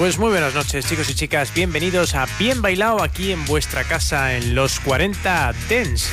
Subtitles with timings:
[0.00, 4.34] Pues muy buenas noches chicos y chicas, bienvenidos a Bien Bailado aquí en vuestra casa
[4.34, 6.08] en los 40 Dance.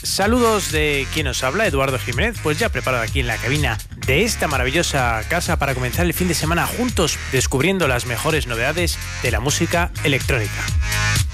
[0.00, 4.22] Saludos de quien os habla, Eduardo Jiménez, pues ya preparado aquí en la cabina de
[4.22, 9.32] esta maravillosa casa para comenzar el fin de semana juntos descubriendo las mejores novedades de
[9.32, 10.62] la música electrónica.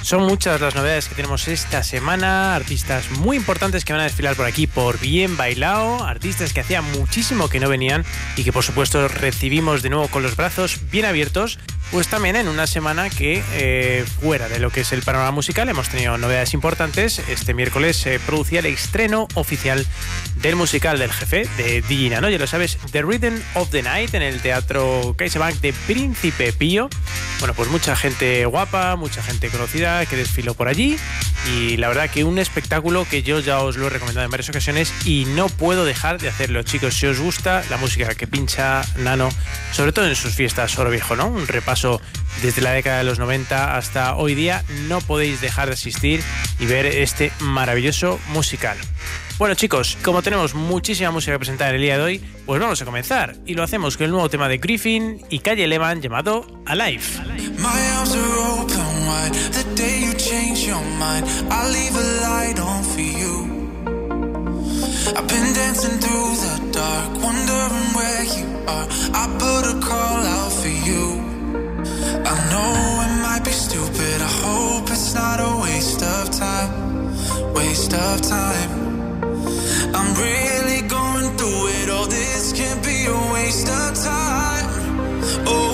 [0.00, 4.34] Son muchas las novedades que tenemos esta semana, artistas muy importantes que van a desfilar
[4.34, 8.64] por aquí por Bien Bailao, artistas que hacía muchísimo que no venían y que por
[8.64, 11.58] supuesto recibimos de nuevo con los brazos bien abiertos
[11.90, 15.68] pues también en una semana que eh, fuera de lo que es el panorama musical
[15.68, 17.20] hemos tenido novedades importantes.
[17.28, 19.86] Este miércoles se producía el estreno oficial
[20.36, 22.28] del musical del jefe de Dina, ¿no?
[22.28, 26.90] Ya lo sabes, The Rhythm of the Night en el Teatro CaixaBank de Príncipe Pío.
[27.38, 30.98] Bueno, pues mucha gente guapa, mucha gente conocida que desfiló por allí
[31.54, 34.48] y la verdad que un espectáculo que yo ya os lo he recomendado en varias
[34.48, 36.94] ocasiones y no puedo dejar de hacerlo, chicos.
[36.94, 39.28] Si os gusta la música que pincha Nano,
[39.72, 41.28] sobre todo en sus fiestas oro viejo, ¿no?
[41.28, 41.77] Un repaso
[42.42, 46.20] desde la década de los 90 hasta hoy día, no podéis dejar de asistir
[46.58, 48.76] y ver este maravilloso musical.
[49.38, 52.84] Bueno chicos, como tenemos muchísima música que presentar el día de hoy, pues vamos a
[52.84, 53.36] comenzar.
[53.46, 57.04] Y lo hacemos con el nuevo tema de Griffin y Calle Lehman llamado Alive.
[72.30, 72.72] I know
[73.06, 74.20] it might be stupid.
[74.20, 76.72] I hope it's not a waste of time.
[77.54, 78.70] Waste of time.
[79.96, 81.88] I'm really going through it.
[81.88, 84.66] All this can't be a waste of time.
[85.46, 85.67] Oh.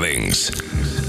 [0.00, 0.99] 40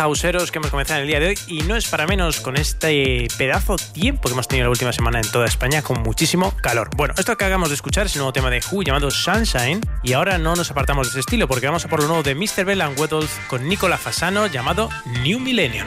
[0.00, 2.56] Hauseros que hemos comenzado en el día de hoy y no es para menos con
[2.56, 6.90] este pedazo tiempo que hemos tenido la última semana en toda España con muchísimo calor.
[6.96, 10.14] Bueno, esto que acabamos de escuchar es un nuevo tema de Who llamado Sunshine y
[10.14, 12.64] ahora no nos apartamos de ese estilo porque vamos a por lo nuevo de Mr.
[12.64, 14.88] Bell and Weddles con Nicola Fasano llamado
[15.22, 15.86] New Millennium.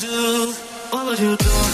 [0.00, 0.54] do?
[0.90, 1.69] What would you do?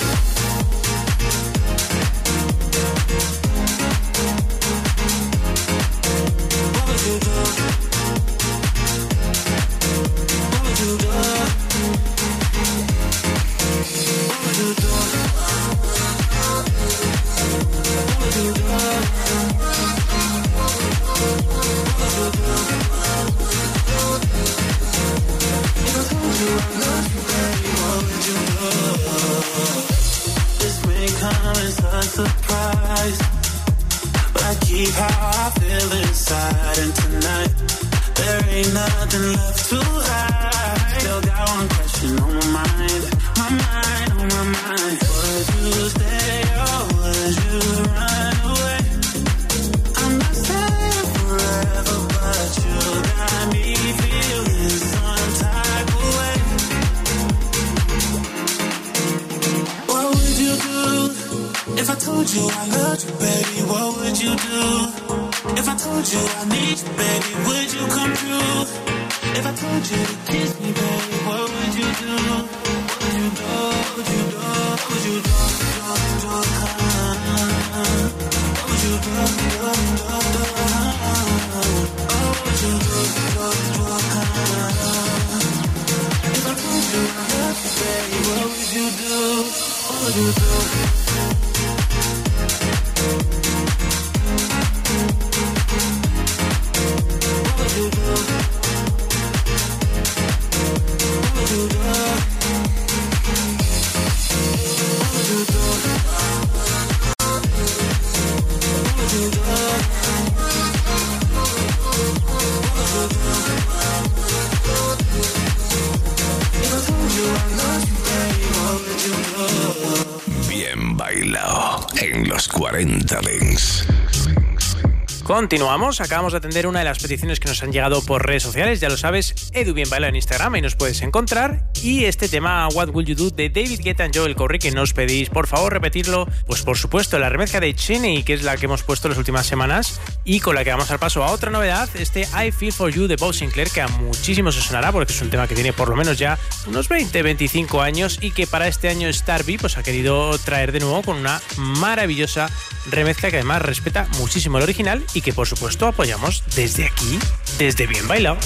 [125.24, 128.80] Continuamos, acabamos de atender una de las peticiones que nos han llegado por redes sociales,
[128.80, 131.70] ya lo sabes, Edu Bien en Instagram, y nos puedes encontrar.
[131.82, 134.92] Y este tema, What Will You Do, de David Guetta y Joel Corry, que nos
[134.92, 136.28] pedís, por favor, repetirlo.
[136.46, 139.46] Pues por supuesto, la remezcla de Cheney, que es la que hemos puesto las últimas
[139.46, 142.92] semanas, y con la que vamos al paso a otra novedad, este I Feel For
[142.92, 145.72] You de Bob Sinclair, que a muchísimos se sonará, porque es un tema que tiene
[145.72, 149.78] por lo menos ya unos 20, 25 años, y que para este año Starby pues,
[149.78, 152.50] ha querido traer de nuevo con una maravillosa
[152.90, 157.18] remezcla que además respeta muchísimo el original y que por supuesto apoyamos desde aquí,
[157.58, 158.38] desde Bien Bailado.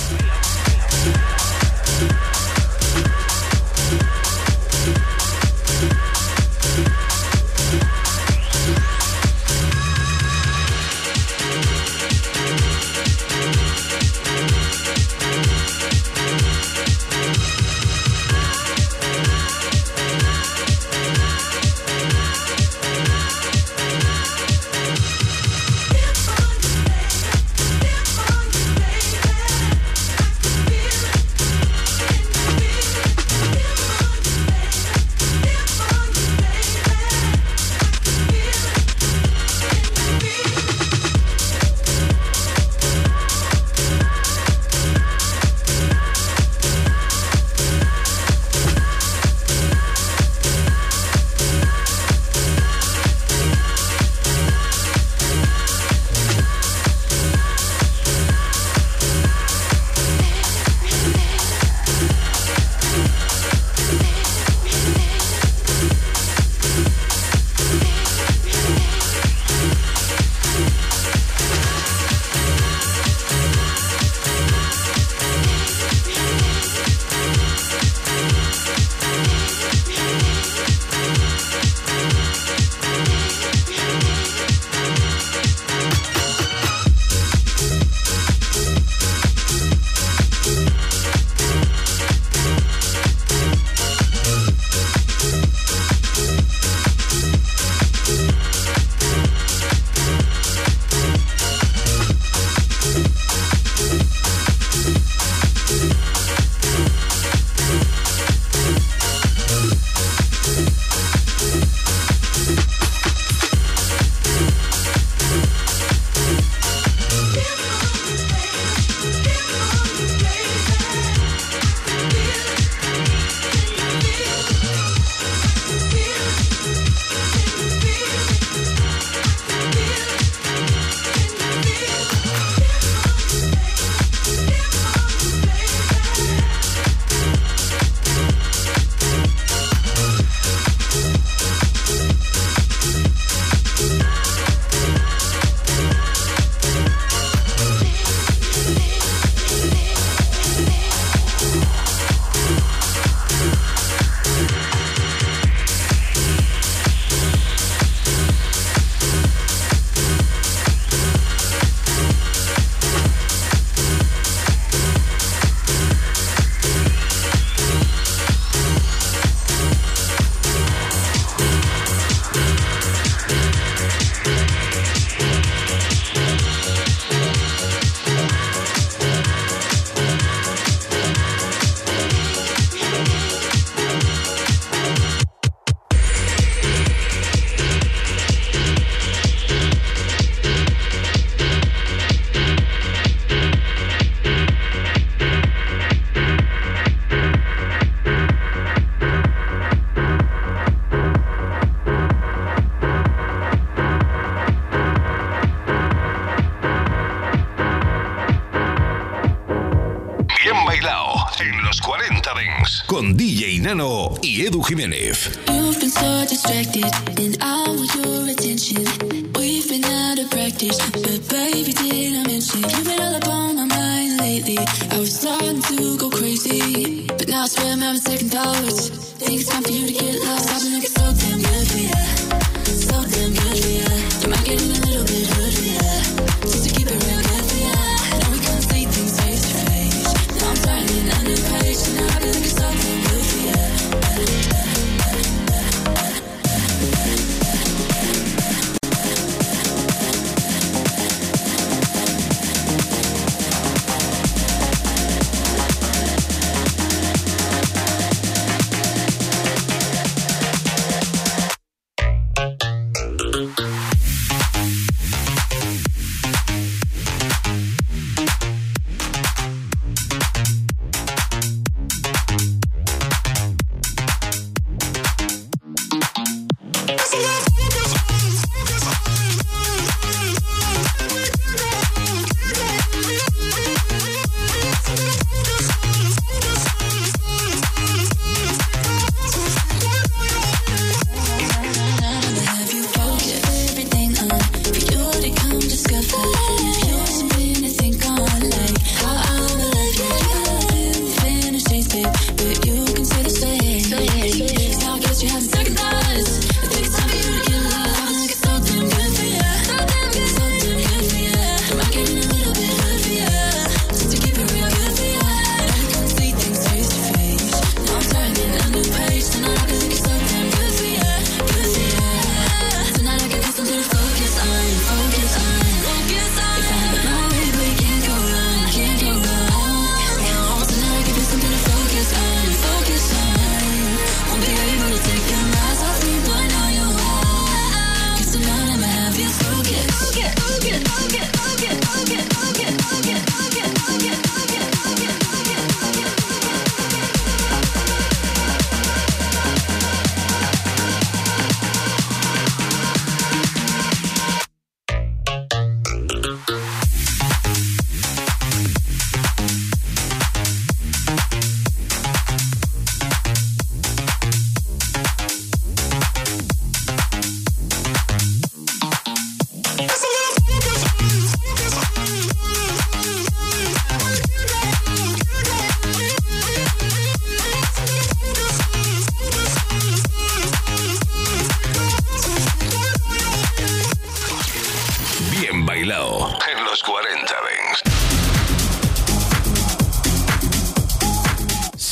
[214.71, 215.40] Jiménez.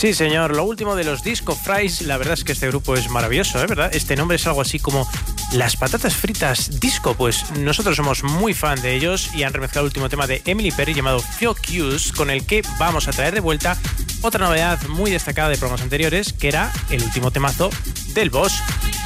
[0.09, 0.57] Sí, señor.
[0.57, 3.67] Lo último de los Disco Fries, la verdad es que este grupo es maravilloso, ¿eh?
[3.67, 3.95] ¿verdad?
[3.95, 5.07] Este nombre es algo así como
[5.53, 7.13] las patatas fritas disco.
[7.13, 10.71] Pues nosotros somos muy fan de ellos y han remezclado el último tema de Emily
[10.71, 13.77] Perry llamado Feel Cues, con el que vamos a traer de vuelta
[14.23, 17.69] otra novedad muy destacada de programas anteriores, que era el último temazo
[18.15, 18.63] del boss,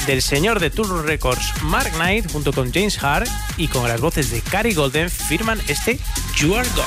[0.06, 4.30] del señor de Tour Records, Mark Knight, junto con James Hart y con las voces
[4.30, 5.98] de Cary Golden, firman este
[6.36, 6.86] You Are Gone.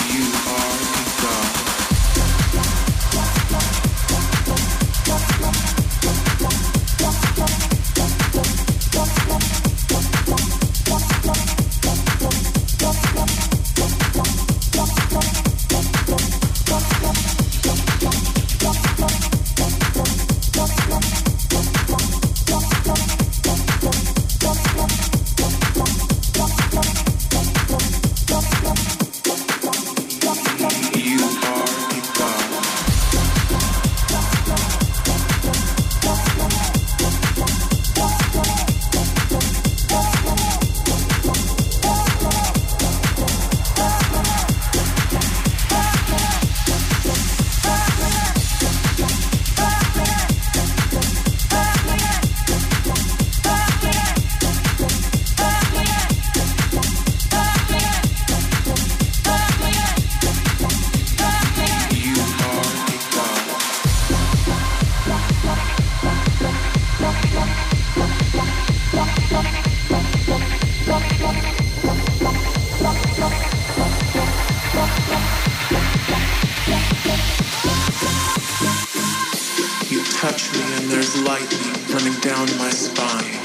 [81.31, 81.59] lightning
[81.93, 83.35] running down my spine.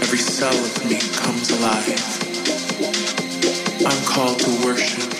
[0.00, 1.98] Every cell of me comes alive.
[3.84, 5.11] I'm called to worship.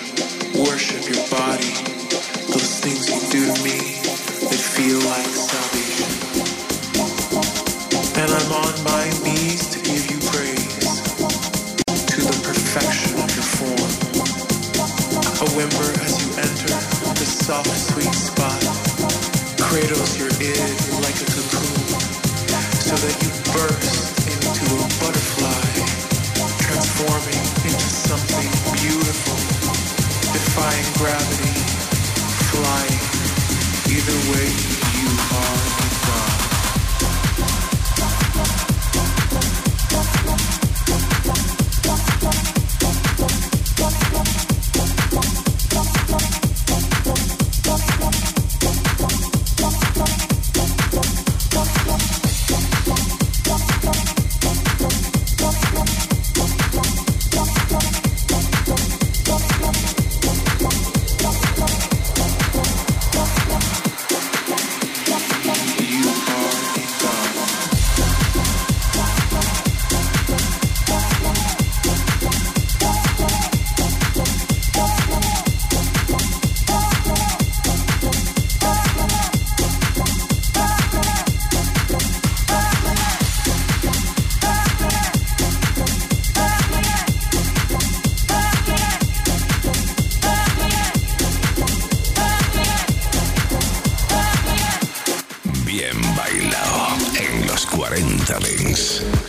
[98.75, 99.22] Thanks.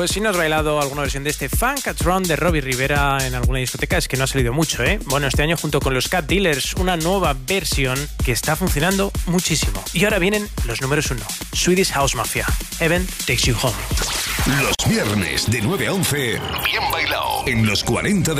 [0.00, 3.18] Pues si no has bailado alguna versión de este Funk at Run de Robbie Rivera
[3.20, 4.98] en alguna discoteca es que no ha salido mucho, ¿eh?
[5.04, 9.84] Bueno, este año junto con los Cat Dealers, una nueva versión que está funcionando muchísimo.
[9.92, 11.20] Y ahora vienen los números uno.
[11.52, 12.46] Swedish House Mafia.
[12.78, 13.76] Heaven Takes You Home.
[14.62, 18.32] Los viernes de 9 a 11, bien bailado en los 40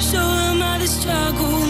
[0.00, 1.69] So am I the struggle.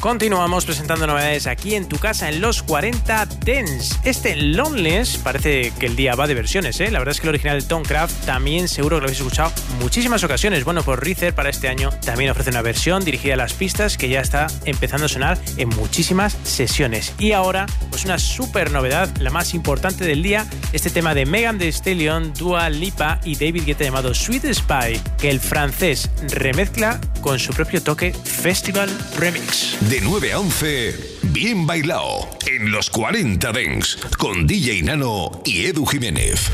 [0.00, 3.96] Continuamos presentando novedades aquí en tu casa en los 40 Dance.
[4.04, 6.92] Este Loneless parece que el día va de versiones, ¿eh?
[6.92, 9.52] La verdad es que el original de Tom Craft también seguro que lo habéis escuchado
[9.80, 10.62] muchísimas ocasiones.
[10.62, 14.08] Bueno, pues Reezer para este año también ofrece una versión dirigida a las pistas que
[14.08, 17.12] ya está empezando a sonar en muchísimas sesiones.
[17.18, 21.58] Y ahora, pues una super novedad, la más importante del día, este tema de Megan
[21.58, 27.40] Thee Stallion, Dua Lipa y David Guetta llamado Sweet Spy, que el francés remezcla con
[27.40, 28.88] su propio toque Festival
[29.18, 29.76] Remix.
[29.88, 35.86] De 9 a 11, bien bailado en los 40 Dents con DJ Nano y Edu
[35.86, 36.50] Jiménez.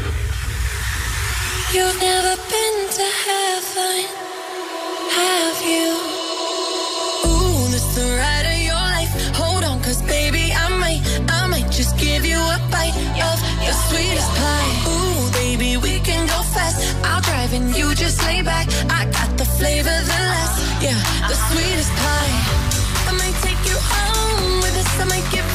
[1.72, 4.06] You've never been to heaven,
[5.10, 5.90] have you?
[7.26, 9.10] Ooh, this the ride of your life.
[9.34, 13.72] Hold on, cause baby, I might, I might just give you a bite of the
[13.90, 14.86] sweetest pie.
[14.86, 16.78] Ooh, baby, we can go fast.
[17.04, 18.68] I'll drive and you just lay back.
[18.88, 21.83] I got the flavor, the last, yeah, the sweetest
[24.96, 25.53] I might give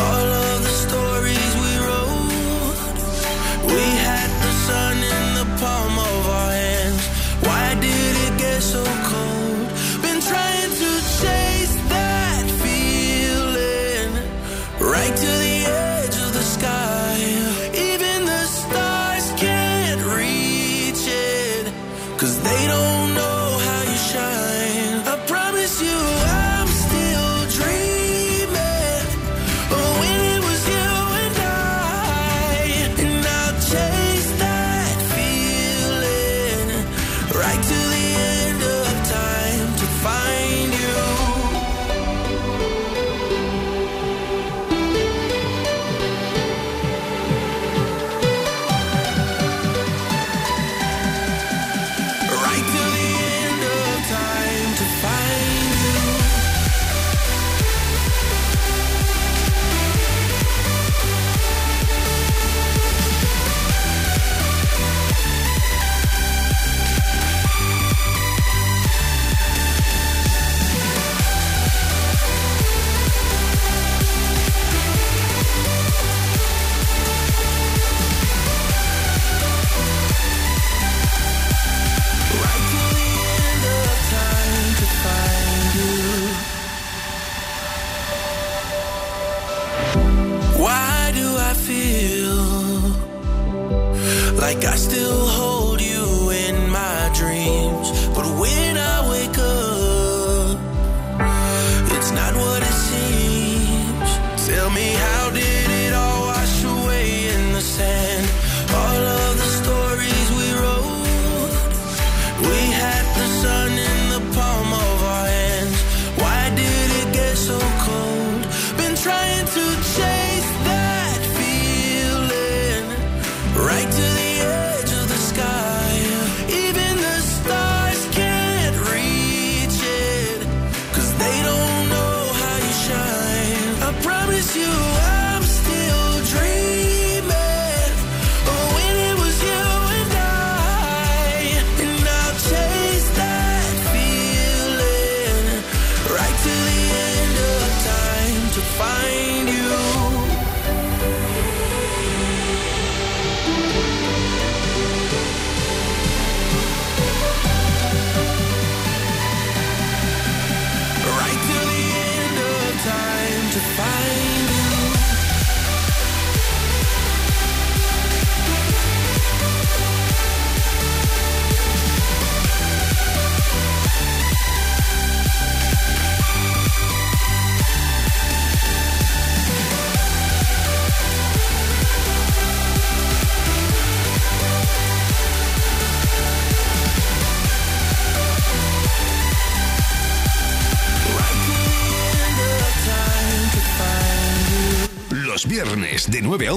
[0.00, 0.29] All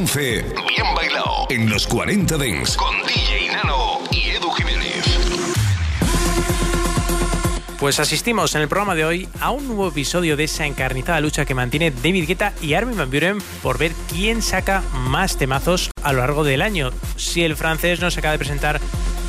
[0.03, 5.05] 11, bien bailado en los 40 Dents con DJ Nano y Edu Jiménez.
[7.79, 11.45] Pues asistimos en el programa de hoy a un nuevo episodio de esa encarnizada lucha
[11.45, 16.11] que mantiene David Guetta y Armin Van Buren por ver quién saca más temazos a
[16.11, 16.91] lo largo del año.
[17.15, 18.81] Si el francés nos acaba de presentar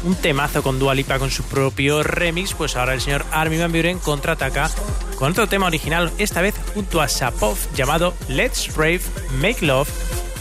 [0.02, 3.70] un temazo con Dua Lipa con su propio remix, pues ahora el señor Armin Van
[3.70, 4.68] Buren contraataca
[5.20, 9.02] con otro tema original, esta vez junto a Sapov llamado Let's Rave
[9.40, 9.88] Make Love,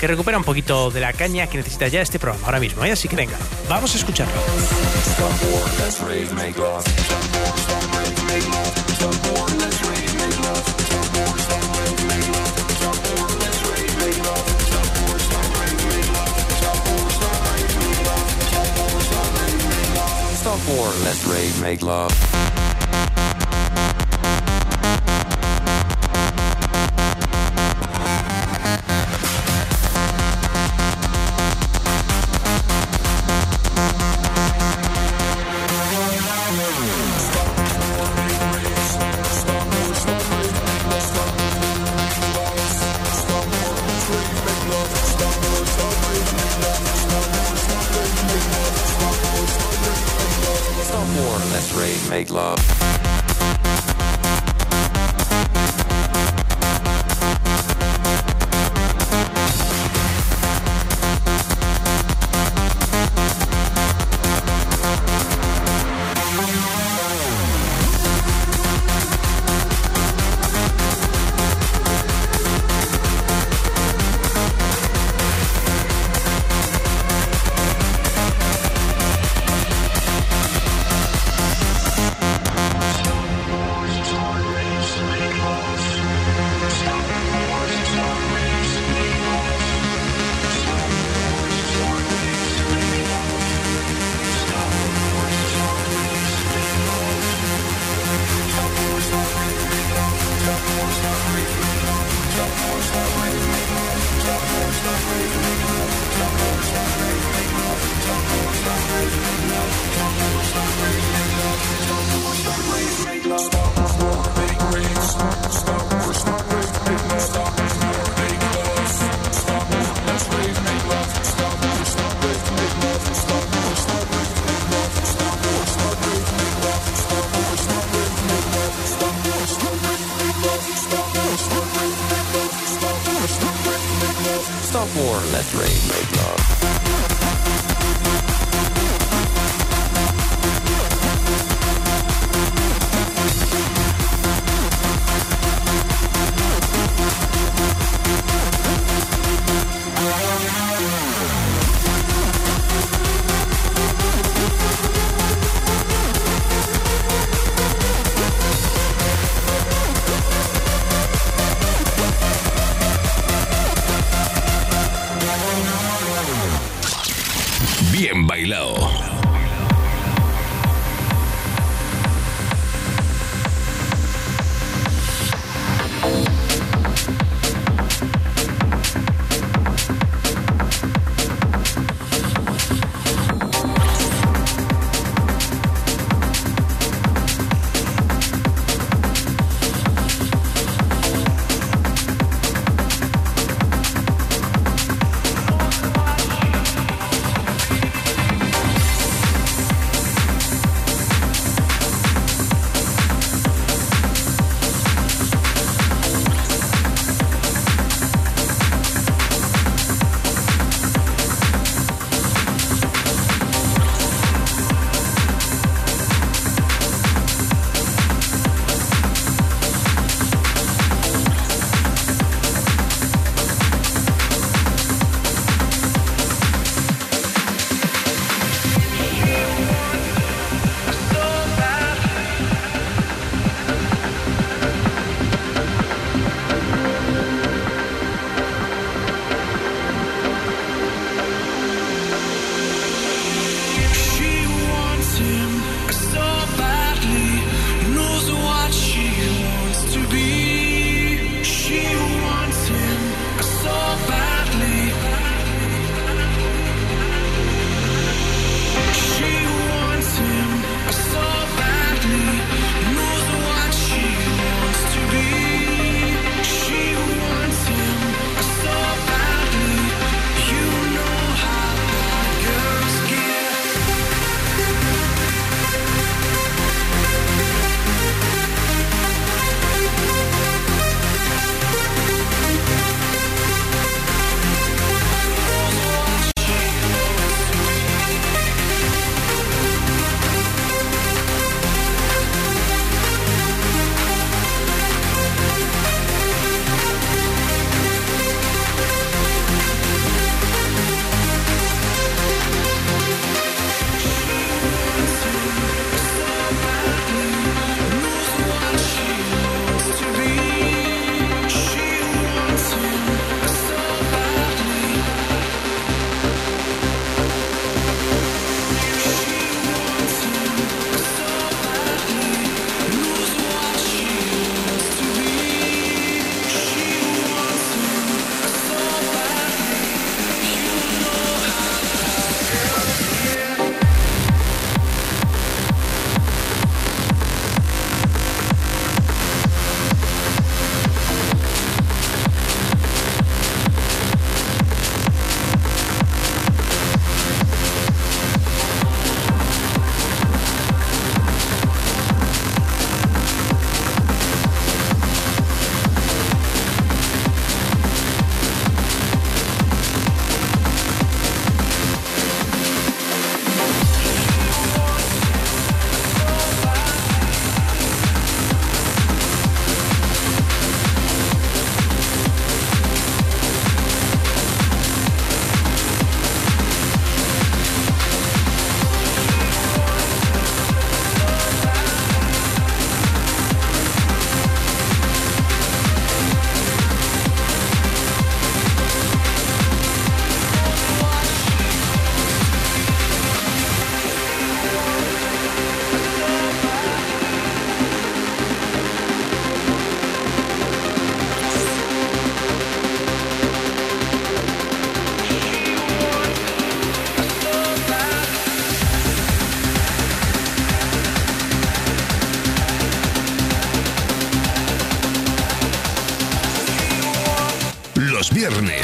[0.04, 2.84] que recupera un poquito de la caña que necesita ya este programa ahora mismo.
[2.84, 2.92] ¿eh?
[2.92, 3.38] Así que venga,
[3.70, 4.34] vamos a escucharlo.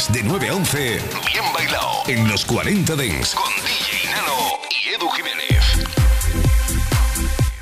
[0.07, 4.37] De 9 a 11, bien bailado en los 40 Dents con DJ Nano
[4.69, 5.59] y Edu Jiménez.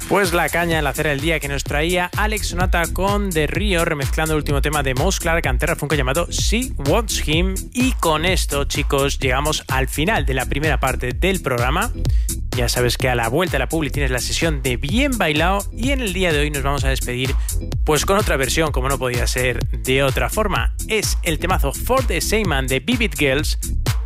[0.07, 3.47] Pues la caña en la cera del día que nos traía Alex Sonata con The
[3.47, 7.55] Rio, remezclando el último tema de Moss Clark Antera Funko llamado She Wants Him.
[7.73, 11.91] Y con esto, chicos, llegamos al final de la primera parte del programa.
[12.55, 15.65] Ya sabes que a la vuelta de la publi tienes la sesión de Bien Bailado
[15.71, 17.35] y en el día de hoy nos vamos a despedir
[17.87, 20.75] pues con otra versión, como no podía ser de otra forma.
[20.89, 23.57] Es el temazo For the Same Man de Vivid Girls,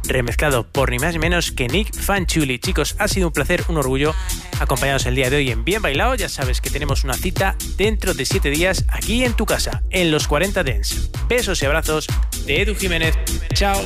[0.03, 2.59] remezclado por ni más ni menos que Nick Fanchuli.
[2.59, 4.13] Chicos, ha sido un placer, un orgullo
[4.59, 6.13] acompañados el día de hoy en Bien Bailado.
[6.13, 10.11] Ya sabes que tenemos una cita dentro de 7 días aquí en tu casa, en
[10.11, 11.09] los 40 Dents.
[11.27, 12.05] Besos y abrazos
[12.45, 13.17] de Edu Jiménez.
[13.55, 13.81] Chao.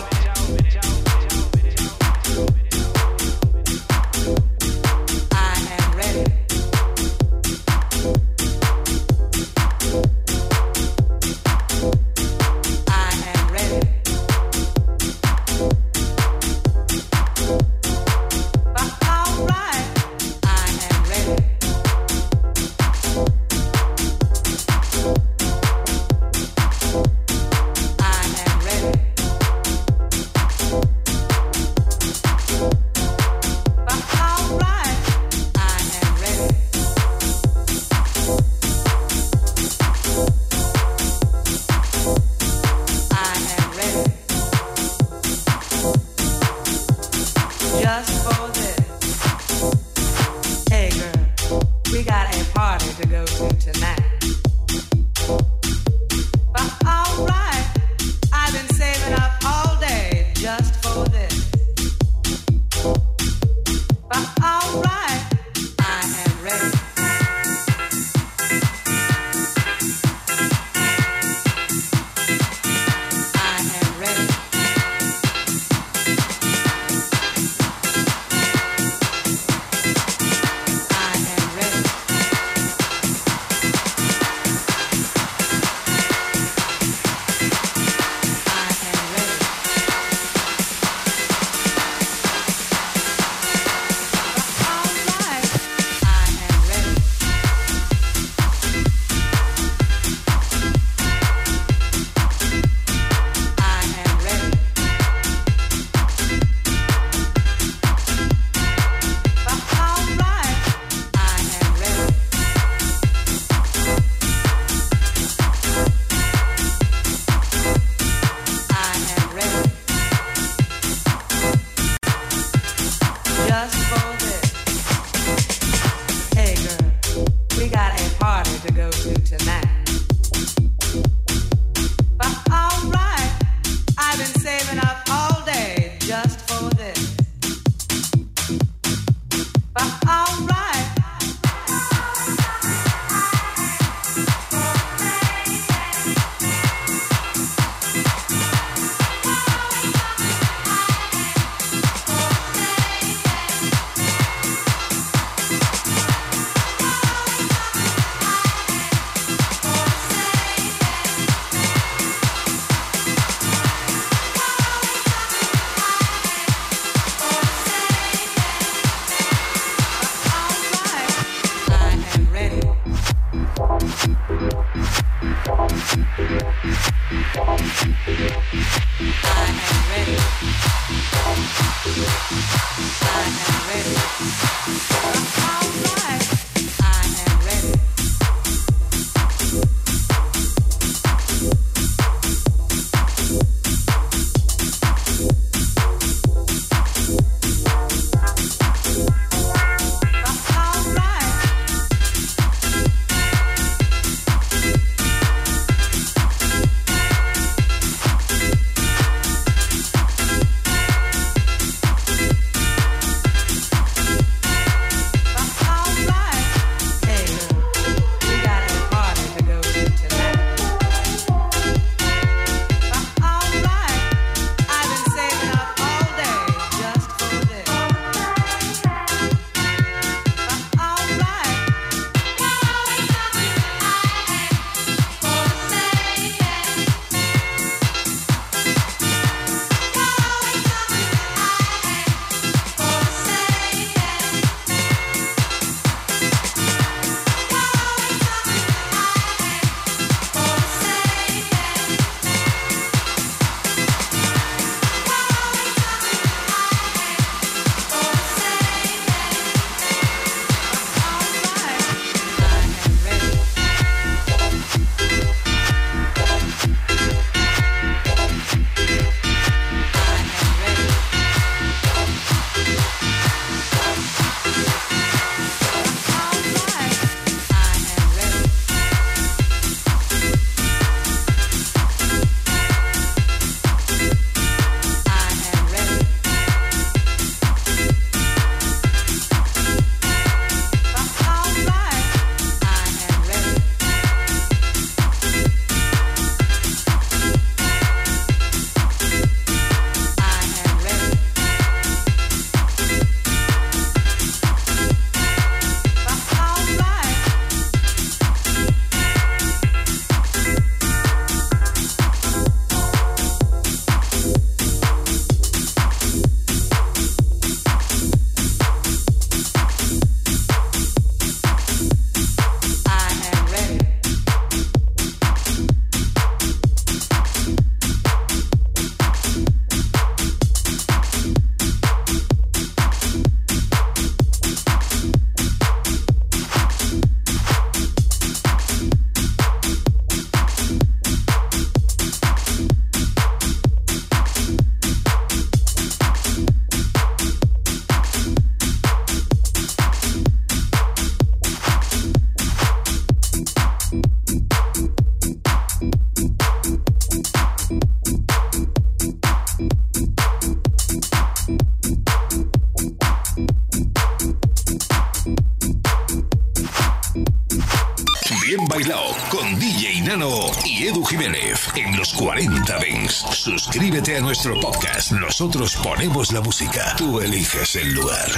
[373.75, 375.11] Suscríbete a nuestro podcast.
[375.11, 376.95] Nosotros ponemos la música.
[376.97, 378.31] Tú eliges el lugar.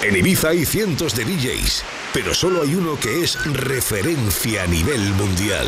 [0.00, 1.82] En Ibiza hay cientos de DJs,
[2.12, 5.66] pero solo hay uno que es referencia a nivel mundial.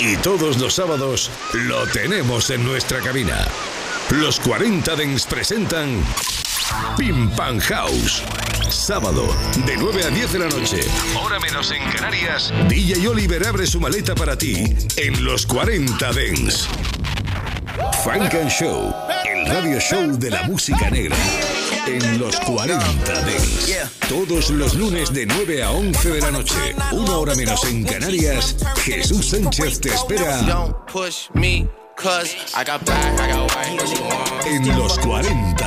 [0.00, 3.46] Y todos los sábados lo tenemos en nuestra cabina.
[4.10, 6.04] Los 40 Dens presentan
[6.96, 8.24] Pim Pam House.
[8.68, 9.32] Sábado,
[9.64, 10.80] de 9 a 10 de la noche,
[11.22, 14.64] hora menos en Canarias, DJ Oliver abre su maleta para ti
[14.96, 16.68] en los 40 Dens.
[18.02, 18.94] Frank and Show,
[19.24, 21.16] el radio show de la música negra.
[21.86, 22.78] En los 40
[23.22, 23.76] Days.
[24.08, 26.74] Todos los lunes de 9 a 11 de la noche.
[26.92, 28.56] Una hora menos en Canarias.
[28.84, 30.40] Jesús Sánchez te espera.
[34.46, 35.66] En los 40